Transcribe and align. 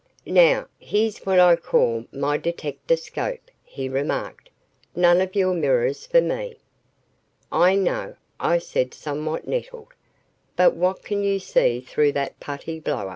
"Now, 0.25 0.65
here's 0.79 1.19
what 1.27 1.39
I 1.39 1.55
call 1.55 2.05
my 2.11 2.35
detectascope," 2.35 3.51
he 3.63 3.87
remarked. 3.87 4.49
"None 4.95 5.21
of 5.21 5.35
your 5.35 5.53
mirrors 5.53 6.07
for 6.07 6.21
me." 6.21 6.55
"I 7.51 7.75
know," 7.75 8.15
I 8.39 8.57
said 8.57 8.95
somewhat 8.95 9.47
nettled, 9.47 9.93
"but 10.55 10.73
what 10.73 11.03
can 11.03 11.21
you 11.23 11.37
see 11.37 11.81
through 11.81 12.13
that 12.13 12.39
putty 12.39 12.79
blower? 12.79 13.09